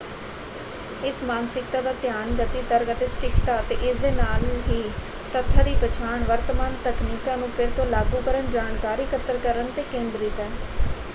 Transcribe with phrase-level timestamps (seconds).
[1.05, 4.81] ਇਸ ਮਾਨਸਿਕਤਾ ਦਾ ਧਿਆਨ ਗਤੀ ਤਰਕ ਅਤੇ ਸਟੀਕਤਾ ਅਤੇ ਇਸ ਦੇ ਨਾਲ ਹੀ
[5.33, 10.39] ਤੱਥਾਂ ਦੀ ਪਛਾਣ ਵਰਤਮਾਨ ਤਕਨੀਕਾਂ ਨੂੰ ਫਿਰ ਤੋਂ ਲਾਗੂ ਕਰਨ ਜਾਣਕਾਰੀ ਇਕੱਤਰ ਕਰਨ 'ਤੇ ਕੇਂਦਰਿਤ
[10.39, 10.49] ਹੈ।